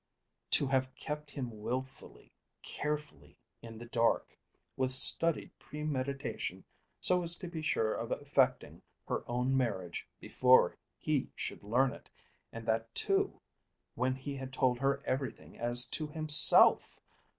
To 0.49 0.65
have 0.65 0.95
kept 0.95 1.29
him 1.29 1.61
wilfully, 1.61 2.31
carefully, 2.63 3.37
in 3.61 3.77
the 3.77 3.85
dark, 3.85 4.35
with 4.75 4.89
studied 4.91 5.51
premeditation 5.59 6.63
so 6.99 7.21
as 7.21 7.35
to 7.35 7.47
be 7.47 7.61
sure 7.61 7.93
of 7.93 8.11
effecting 8.11 8.81
her 9.07 9.23
own 9.29 9.55
marriage 9.55 10.07
before 10.19 10.75
he 10.97 11.29
should 11.35 11.61
learn 11.63 11.91
it, 11.93 12.09
and 12.51 12.67
that 12.67 12.95
too 12.95 13.39
when 13.93 14.15
he 14.15 14.35
had 14.35 14.51
told 14.51 14.79
her 14.79 15.03
everything 15.05 15.55
as 15.59 15.85
to 15.89 16.07
himself! 16.07 16.99